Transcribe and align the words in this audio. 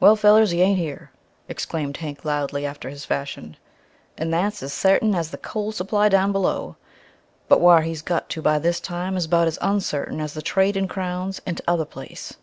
"Well, 0.00 0.16
fellers, 0.16 0.50
he 0.50 0.60
ain't 0.60 0.80
here," 0.80 1.12
exclaimed 1.48 1.98
Hank 1.98 2.24
loudly 2.24 2.66
after 2.66 2.88
his 2.90 3.04
fashion. 3.04 3.56
"And 4.18 4.34
that's 4.34 4.60
as 4.60 4.72
sartain 4.72 5.14
as 5.14 5.30
the 5.30 5.38
coal 5.38 5.70
supply 5.70 6.08
down 6.08 6.32
below! 6.32 6.74
But 7.46 7.60
whar 7.60 7.82
he's 7.82 8.02
got 8.02 8.28
to 8.30 8.42
by 8.42 8.58
this 8.58 8.80
time 8.80 9.16
is 9.16 9.28
'bout 9.28 9.46
as 9.46 9.60
unsartain 9.62 10.20
as 10.20 10.34
the 10.34 10.42
trade 10.42 10.76
in 10.76 10.88
crowns 10.88 11.40
in 11.46 11.54
t'other 11.54 11.84
place." 11.84 12.34